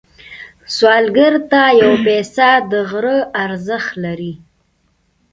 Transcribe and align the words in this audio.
سوالګر 0.75 1.33
ته 1.51 1.61
یو 1.81 1.91
پيسه 2.05 2.49
د 2.71 2.73
غره 2.89 3.17
ارزښت 3.43 3.91
لري 4.03 4.33